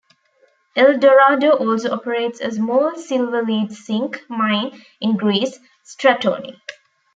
[0.75, 6.55] Eldorado also operates a small silver-lead-zinc mine in Greece: Stratoni.